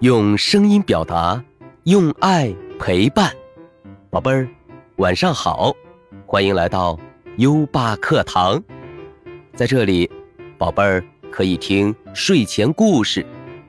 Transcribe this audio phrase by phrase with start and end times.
[0.00, 1.42] 用声音表达，
[1.84, 3.32] 用爱陪伴。
[4.10, 4.46] 宝贝儿，
[4.96, 5.74] 晚上好，
[6.26, 6.98] 欢迎来到
[7.38, 8.62] 优爸课堂。
[9.54, 10.10] 在这里，
[10.58, 13.24] 宝贝儿可以听睡前故事，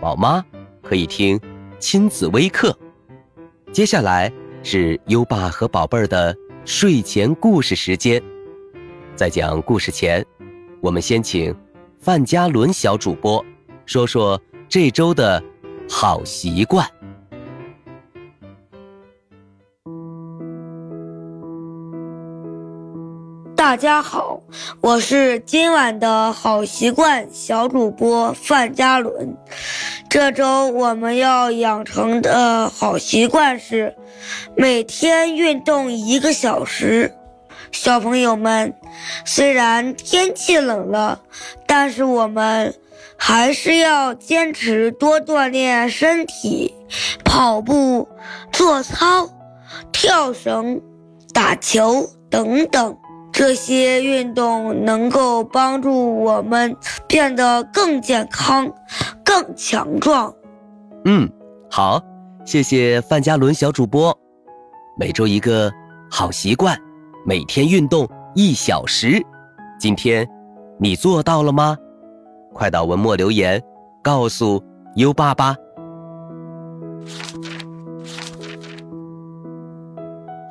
[0.00, 0.44] 宝妈
[0.82, 1.40] 可以听
[1.78, 2.76] 亲子微课。
[3.70, 4.32] 接下来
[4.64, 8.20] 是优爸和宝贝儿的睡前故事时间。
[9.14, 10.26] 在讲故事前，
[10.80, 11.54] 我们先请
[12.00, 13.44] 范嘉伦小主播
[13.86, 15.40] 说说这周的
[15.88, 16.86] 好习惯。
[23.56, 24.40] 大家好，
[24.80, 29.36] 我是今晚的好习惯小主播范嘉伦。
[30.08, 33.94] 这周我们要养成的好习惯是
[34.56, 37.12] 每天运动一个小时。
[37.72, 38.72] 小朋友们，
[39.26, 41.20] 虽然天气冷了，
[41.66, 42.74] 但是我们
[43.18, 46.74] 还是要坚持多锻炼身体，
[47.24, 48.08] 跑步、
[48.52, 49.28] 做操、
[49.92, 50.80] 跳绳、
[51.34, 52.96] 打球等等。
[53.30, 56.74] 这些运动能够帮助我们
[57.06, 58.72] 变得更健康、
[59.24, 60.34] 更强壮。
[61.04, 61.30] 嗯，
[61.70, 62.00] 好，
[62.44, 64.16] 谢谢范嘉伦小主播。
[64.98, 65.70] 每周一个
[66.10, 66.76] 好习惯，
[67.24, 69.22] 每天运动一小时。
[69.78, 70.26] 今天
[70.80, 71.76] 你做到了吗？
[72.58, 73.62] 快到文末留言，
[74.02, 74.60] 告诉
[74.96, 75.54] 优爸爸。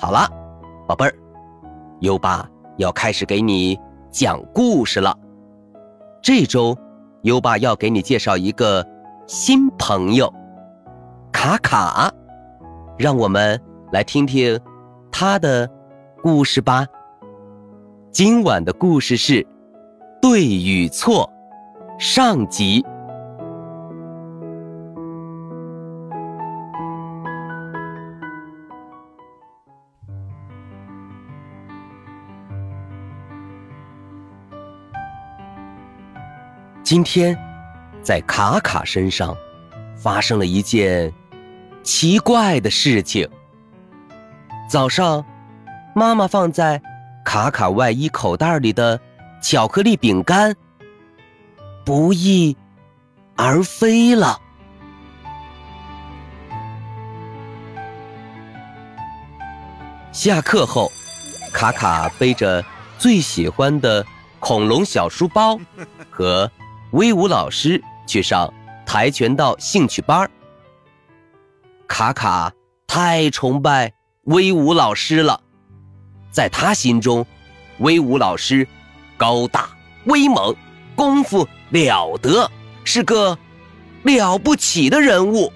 [0.00, 0.28] 好了，
[0.86, 1.12] 宝贝儿，
[1.98, 2.48] 优爸。
[2.76, 3.76] 要开始给你
[4.08, 5.18] 讲故事了。
[6.22, 6.76] 这周，
[7.22, 8.86] 优爸要给你介绍一个
[9.26, 10.32] 新朋友——
[11.32, 12.12] 卡卡。
[12.96, 14.60] 让我们来听听
[15.10, 15.68] 他的
[16.22, 16.86] 故事吧。
[18.12, 19.42] 今晚的故事是
[20.22, 21.28] 《对与错》
[21.98, 22.84] 上集。
[36.82, 37.36] 今天，
[38.02, 39.34] 在卡卡身上
[39.96, 41.10] 发生了一件
[41.82, 43.26] 奇怪的事情。
[44.68, 45.24] 早上，
[45.94, 46.80] 妈妈放在
[47.24, 49.00] 卡卡外衣口袋里的
[49.40, 50.54] 巧克力饼干
[51.86, 52.56] 不翼
[53.36, 54.40] 而飞了。
[60.10, 60.90] 下课后，
[61.52, 62.64] 卡卡背着
[62.98, 64.04] 最喜欢的
[64.40, 65.56] 恐龙小书包
[66.10, 66.50] 和。
[66.90, 68.52] 威武老师去上
[68.84, 70.30] 跆拳道兴趣班
[71.86, 72.52] 卡卡
[72.86, 73.92] 太崇拜
[74.22, 75.40] 威武老师了，
[76.30, 77.26] 在他心中，
[77.78, 78.66] 威武老师
[79.16, 79.68] 高大
[80.06, 80.54] 威猛，
[80.94, 82.50] 功夫了得，
[82.84, 83.38] 是个
[84.02, 85.52] 了不起的人物。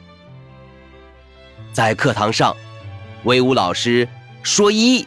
[1.72, 2.56] 在课堂上，
[3.24, 4.08] 威武老师
[4.42, 5.06] 说一，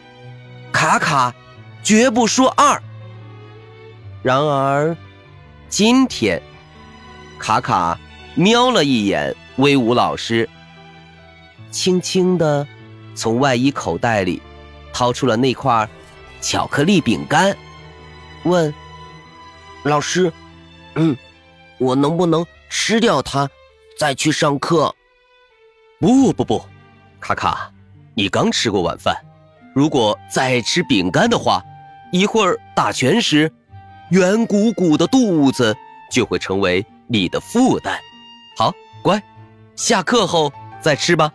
[0.72, 1.34] 卡卡
[1.82, 2.82] 绝不说二。
[4.22, 4.96] 然而。
[5.66, 6.40] 今天，
[7.36, 7.98] 卡卡
[8.36, 10.48] 瞄了一眼威武老师，
[11.72, 12.64] 轻轻地
[13.16, 14.40] 从外衣口袋里
[14.92, 15.88] 掏出了那块
[16.40, 17.56] 巧克力饼干，
[18.44, 18.72] 问
[19.82, 20.32] ：“老师，
[20.94, 21.16] 嗯，
[21.78, 23.48] 我能不能吃掉它，
[23.98, 24.94] 再去上课
[26.00, 26.64] ？”“不不不，
[27.20, 27.72] 卡卡，
[28.14, 29.16] 你刚吃过晚饭，
[29.74, 31.62] 如果再吃饼干的话，
[32.12, 33.50] 一会儿打拳时。”
[34.10, 35.74] 圆鼓鼓的肚子
[36.12, 37.98] 就会成为你的负担。
[38.56, 38.70] 好，
[39.02, 39.20] 乖，
[39.74, 41.32] 下课后再吃吧。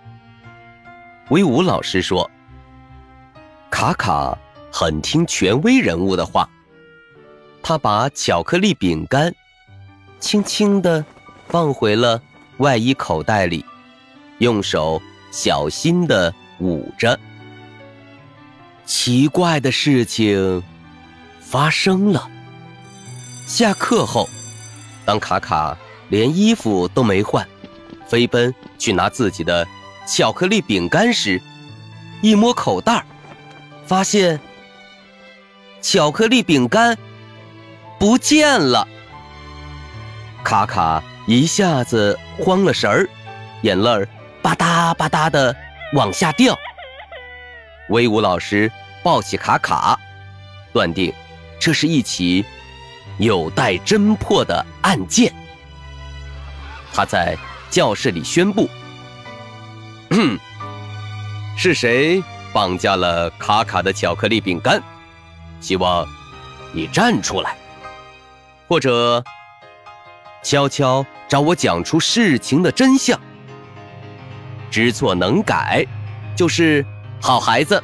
[1.29, 2.29] 威武老师说
[3.71, 4.37] ：“卡卡
[4.71, 6.47] 很听权威人物的话，
[7.63, 9.33] 他把巧克力饼干
[10.19, 11.03] 轻轻地
[11.47, 12.21] 放回了
[12.57, 13.65] 外衣口袋里，
[14.39, 17.19] 用手小心地捂着。
[18.85, 20.63] 奇怪的事情
[21.39, 22.29] 发生了。”
[23.47, 24.29] 下课后，
[25.05, 25.75] 当卡卡
[26.09, 27.47] 连衣服都没换，
[28.07, 29.67] 飞奔去拿自己的
[30.07, 31.41] 巧克力饼干时，
[32.21, 33.03] 一摸口袋
[33.87, 34.39] 发现
[35.81, 36.95] 巧克力饼干
[37.99, 38.87] 不见了。
[40.49, 43.07] 卡卡一下子慌了神儿，
[43.61, 44.07] 眼泪儿
[44.41, 45.55] 吧嗒吧嗒的
[45.93, 46.57] 往下掉。
[47.89, 48.71] 威武老师
[49.03, 49.99] 抱起卡卡，
[50.73, 51.13] 断定
[51.59, 52.43] 这是一起。
[53.19, 55.31] 有待侦破的案件。
[56.91, 57.37] 他在
[57.69, 58.67] 教室里宣布
[61.55, 64.81] ：“是谁绑架了卡卡的巧克力饼干？
[65.61, 66.07] 希望
[66.73, 67.55] 你站出来，
[68.67, 69.23] 或者
[70.41, 73.19] 悄悄找我讲出事情的真相。
[74.71, 75.85] 知错能改，
[76.35, 76.85] 就是
[77.21, 77.83] 好孩子。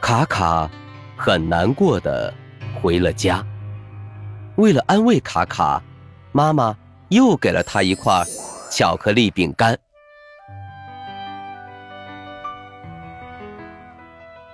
[0.00, 0.70] 卡卡
[1.16, 2.32] 很难过的
[2.80, 3.44] 回了家。
[4.56, 5.82] 为了安慰卡卡，
[6.32, 6.76] 妈妈
[7.08, 8.22] 又给了他一块
[8.70, 9.78] 巧克力饼干。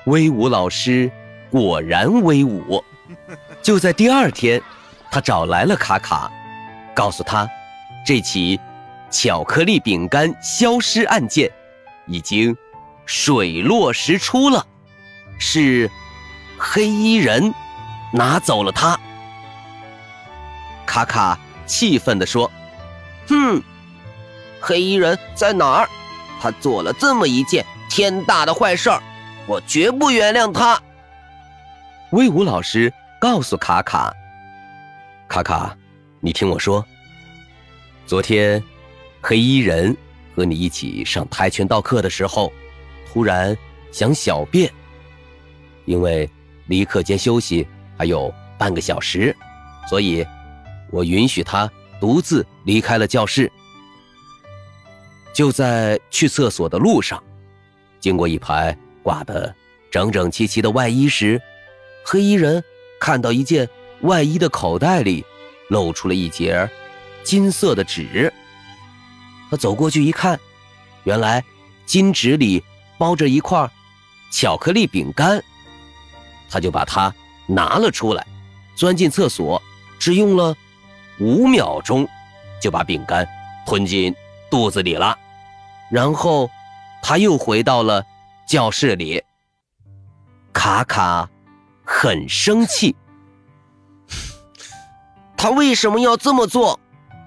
[0.06, 1.10] 威武老师
[1.50, 2.82] 果然威武。
[3.60, 4.62] 就在第二天，
[5.10, 6.30] 他找来了卡卡，
[6.94, 7.48] 告诉他，
[8.06, 8.60] 这起
[9.10, 11.50] 巧克力饼干消失案件
[12.06, 12.56] 已经
[13.06, 14.64] 水落石出了，
[15.38, 15.90] 是
[16.58, 17.52] 黑衣人
[18.12, 18.98] 拿走了它。
[20.86, 22.50] 卡卡气愤地说
[23.28, 23.62] ：“哼，
[24.60, 25.88] 黑衣人在哪儿？
[26.40, 29.02] 他做了这么一件天大的坏事儿，
[29.46, 30.80] 我绝不原谅他。”
[32.10, 34.12] 威武老师告诉卡卡
[35.30, 35.78] ：“卡卡，
[36.18, 36.84] 你听我说，
[38.04, 38.60] 昨天
[39.20, 39.96] 黑衣人
[40.34, 42.52] 和你一起上跆拳道课的时候，
[43.06, 43.56] 突然
[43.92, 44.68] 想小便，
[45.84, 46.28] 因为
[46.66, 47.64] 离课间休息
[47.96, 49.34] 还有半个小时，
[49.88, 50.26] 所以。”
[50.90, 53.48] 我允许他独自离开了教室。
[55.32, 57.22] 就在去厕所的路上，
[58.00, 59.54] 经过一排挂得
[59.88, 61.40] 整整齐齐的外衣时，
[62.04, 62.60] 黑衣人
[62.98, 63.68] 看到一件
[64.02, 65.24] 外衣的口袋里
[65.68, 66.68] 露出了一截
[67.22, 68.32] 金色的纸。
[69.50, 70.38] 他走过去一看，
[71.04, 71.44] 原来
[71.86, 72.62] 金纸里
[72.98, 73.68] 包着一块
[74.32, 75.42] 巧克力饼干。
[76.48, 77.14] 他就把它
[77.46, 78.26] 拿了出来，
[78.74, 79.62] 钻进厕所，
[79.98, 80.56] 只用了。
[81.18, 82.08] 五秒钟，
[82.62, 83.28] 就把饼干
[83.66, 84.14] 吞进
[84.50, 85.18] 肚子里了，
[85.90, 86.50] 然后
[87.02, 88.02] 他又回到了
[88.48, 89.22] 教室里。
[90.54, 91.28] 卡卡
[91.84, 92.96] 很生气，
[95.42, 96.78] 他为什么要这么做？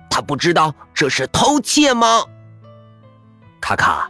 [0.08, 2.24] 他不知道这是偷窃吗？
[3.60, 4.08] 卡卡，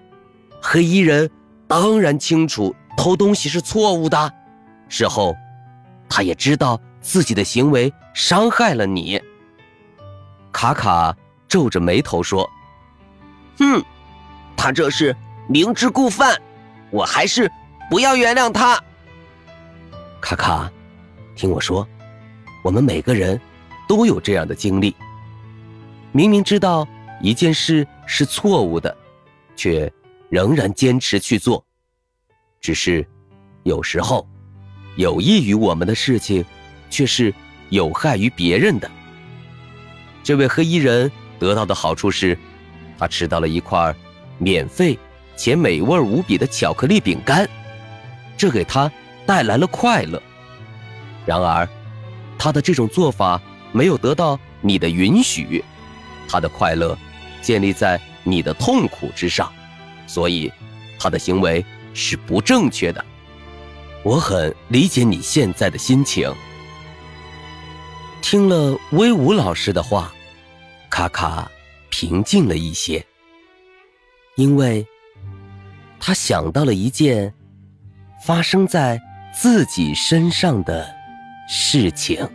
[0.62, 1.32] 黑衣人
[1.70, 4.34] 当然清楚偷东西是错误的，
[4.90, 5.34] 事后
[6.10, 9.22] 他也知道自己的行为伤害了你。
[10.52, 11.16] 卡卡
[11.48, 12.46] 皱着眉头说
[13.58, 13.82] ：“哼，
[14.58, 15.16] 他这是
[15.48, 16.38] 明知故犯，
[16.92, 17.50] 我还是
[17.90, 18.78] 不要原谅他。”
[20.20, 20.70] 卡卡，
[21.38, 21.88] 听我说，
[22.66, 23.40] 我们每个人
[23.96, 24.96] 都有这样的经历：
[26.14, 26.88] 明明知道
[27.22, 28.98] 一件事是错误的，
[29.56, 29.94] 却
[30.30, 31.64] 仍然坚持去做。
[32.60, 33.08] 只是
[33.62, 34.28] 有时候，
[34.96, 36.44] 有益于我们的事情，
[36.90, 37.32] 却是
[37.70, 38.90] 有害于别人的。
[40.24, 42.36] 这位黑衣人得到的好处是，
[42.98, 43.96] 他吃到了一块
[44.40, 44.98] 免费
[45.36, 47.48] 且美味无比的巧克力饼干，
[48.36, 48.92] 这给他
[49.28, 50.20] 带来了快乐。
[51.28, 51.70] 然而，
[52.40, 53.40] 他的这种做法
[53.74, 55.62] 没有得到你的允许，
[56.30, 56.98] 他的快乐
[57.42, 59.52] 建立在你的痛苦之上，
[60.08, 60.50] 所以
[60.98, 63.04] 他的行为是不正确的。
[64.04, 66.34] 我很理解你现在的心情。
[68.22, 70.14] 听了威武老师的话，
[70.90, 71.52] 卡卡
[71.90, 73.06] 平静了一些，
[74.36, 74.86] 因为
[76.00, 77.34] 他想到了一件
[78.26, 79.02] 发生在
[79.34, 80.88] 自己身上的
[81.50, 82.26] 事情。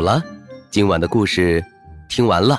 [0.00, 0.24] 好了，
[0.70, 1.62] 今晚的故事
[2.08, 2.58] 听完了。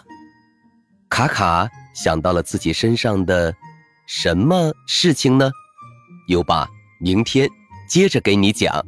[1.09, 3.51] 卡卡想到了自己身上的
[4.05, 5.49] 什么事情呢？
[6.27, 6.69] 优爸
[6.99, 7.49] 明天
[7.89, 8.85] 接着给你讲。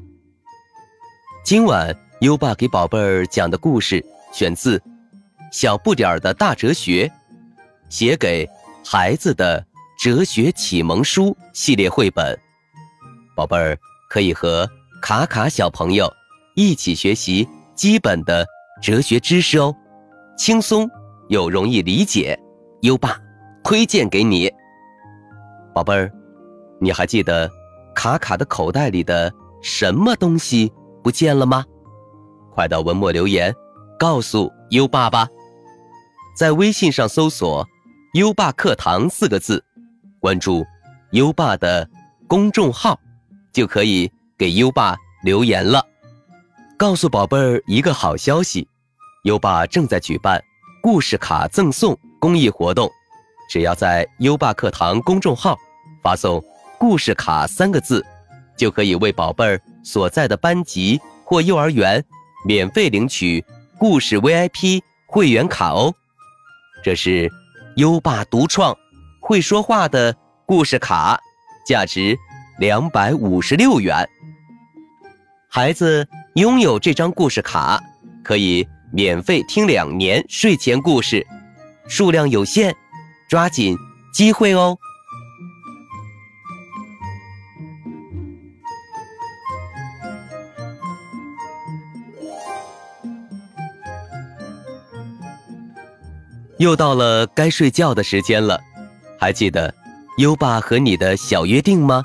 [1.43, 4.77] 今晚优爸给宝贝儿讲的故事选自
[5.51, 7.07] 《小不点儿的大哲学》，
[7.89, 8.47] 写给
[8.85, 9.65] 孩子的
[9.97, 12.39] 哲学启蒙书系列绘本。
[13.35, 13.75] 宝贝儿
[14.11, 14.69] 可以和
[15.01, 16.07] 卡卡小朋友
[16.53, 17.49] 一起学习。
[17.75, 18.45] 基本的
[18.81, 19.73] 哲学知识哦，
[20.37, 20.89] 轻松
[21.29, 22.37] 又容易理解，
[22.81, 23.17] 优爸
[23.63, 24.51] 推荐给你。
[25.73, 26.11] 宝贝儿，
[26.79, 27.49] 你还记得
[27.95, 30.71] 卡卡的口袋里的什么东西
[31.03, 31.65] 不见了吗？
[32.53, 33.53] 快到文末留言
[33.97, 35.27] 告诉优爸吧。
[36.37, 37.67] 在微信上搜索
[38.13, 39.63] “优爸课堂”四个字，
[40.19, 40.63] 关注
[41.11, 41.89] 优爸的
[42.27, 42.99] 公众号，
[43.51, 45.83] 就可以给优爸留言了。
[46.77, 48.67] 告诉宝贝儿一个好消息，
[49.23, 50.43] 优爸正在举办
[50.81, 52.89] 故事卡赠送公益活动，
[53.49, 55.57] 只要在优爸课堂公众号
[56.01, 56.43] 发送
[56.79, 58.03] “故事卡”三个字，
[58.57, 62.03] 就可以为宝贝儿所在的班级或幼儿园
[62.45, 63.43] 免费领取
[63.77, 65.93] 故事 VIP 会员卡哦。
[66.83, 67.31] 这是
[67.77, 68.75] 优爸独创
[69.21, 70.13] 会说话的
[70.45, 71.19] 故事卡，
[71.65, 72.17] 价值
[72.57, 74.05] 两百五十六元。
[75.49, 77.79] 孩子拥有这张故事卡，
[78.23, 81.25] 可以免费听两年睡前故事，
[81.87, 82.75] 数量有限，
[83.29, 83.77] 抓紧
[84.11, 84.75] 机会哦。
[96.57, 98.59] 又到了该睡觉的时间了，
[99.19, 99.71] 还记得
[100.17, 102.01] 优爸和你的小约定吗？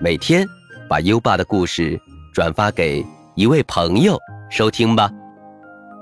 [0.00, 0.46] 每天
[0.88, 2.00] 把优爸的故事
[2.32, 3.04] 转发给
[3.36, 5.10] 一位朋友收听吧。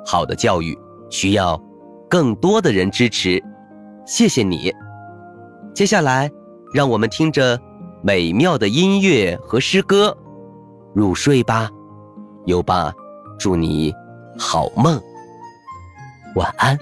[0.07, 0.79] 好的教育
[1.11, 1.61] 需要
[2.09, 3.43] 更多的人支持，
[4.07, 4.73] 谢谢你。
[5.75, 6.31] 接下来，
[6.73, 7.61] 让我们听着
[8.05, 10.17] 美妙的音乐和诗歌
[10.95, 11.69] 入睡吧。
[12.47, 12.93] 优爸
[13.37, 13.93] 祝你
[14.39, 15.01] 好梦，
[16.37, 16.79] 晚安。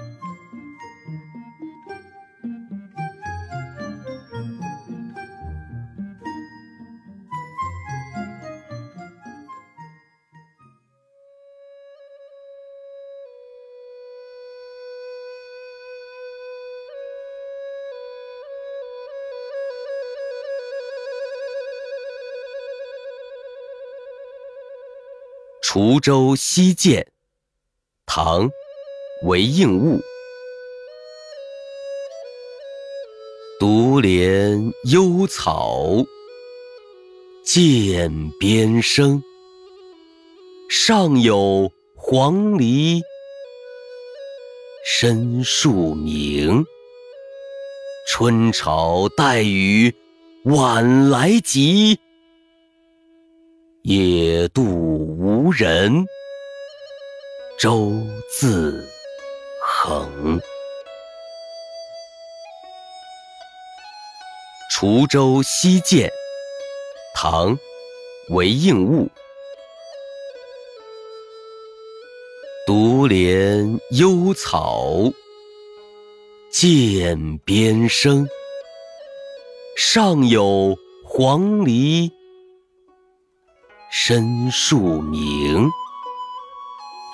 [25.74, 27.06] 滁州西涧，
[28.04, 28.46] 唐·
[29.24, 29.98] 韦应物。
[33.58, 36.04] 独怜幽草
[37.42, 39.22] 涧边生，
[40.68, 43.00] 上有黄鹂
[44.84, 46.66] 深树鸣。
[48.10, 49.94] 春潮带雨
[50.44, 51.98] 晚来急。
[53.84, 56.06] 野渡无人，
[57.58, 57.92] 舟
[58.30, 58.88] 自
[59.60, 60.40] 横。
[64.70, 66.08] 滁州西涧，
[67.12, 67.56] 唐·
[68.28, 69.10] 韦应物。
[72.64, 75.12] 独怜幽草
[76.52, 78.28] 涧边生，
[79.76, 82.12] 上有黄鹂。
[83.94, 85.70] 深树鸣，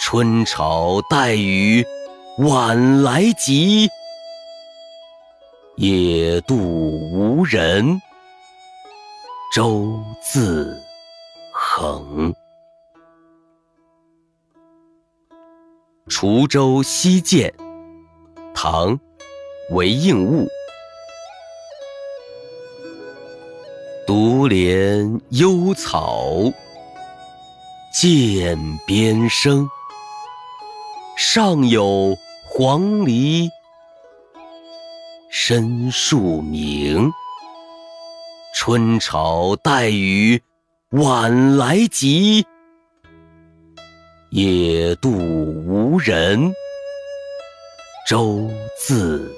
[0.00, 1.85] 春潮带雨
[2.38, 3.88] 晚来急。
[5.75, 8.00] 野渡无人，
[9.52, 10.80] 舟自
[11.52, 12.32] 横。
[16.06, 17.52] 滁州西涧，
[18.54, 18.97] 唐·
[19.70, 20.47] 韦应物。
[24.06, 26.32] 独怜幽草。
[27.90, 29.68] 涧边生，
[31.16, 33.49] 上有黄鹂
[35.30, 37.11] 深树鸣。
[38.54, 40.40] 春潮带雨
[40.90, 42.47] 晚来急，
[44.30, 46.52] 野渡无人，
[48.07, 49.35] 舟自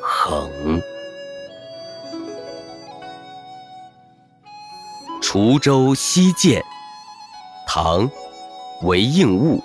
[0.00, 0.80] 横。
[5.20, 6.62] 滁州西涧。
[7.74, 8.10] 唐，
[8.82, 9.58] 韦应物。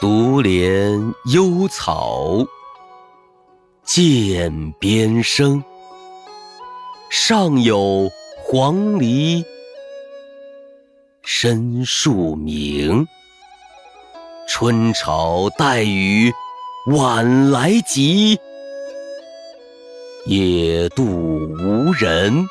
[0.00, 2.46] 独怜幽草
[3.82, 5.60] 涧边生，
[7.10, 8.08] 上有
[8.44, 9.44] 黄鹂
[11.24, 13.08] 深树鸣。
[14.46, 16.32] 春潮带雨
[16.92, 18.38] 晚来急，
[20.26, 22.46] 野渡无人。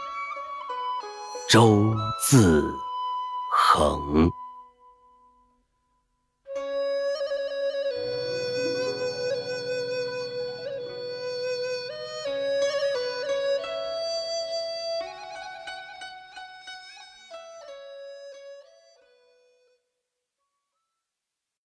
[1.54, 2.76] 周自
[3.48, 4.34] 横。